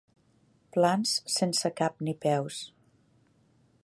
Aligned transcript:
Plans 0.77 1.11
sense 1.33 1.71
cap 1.81 2.01
ni 2.07 2.15
peus. 2.25 2.63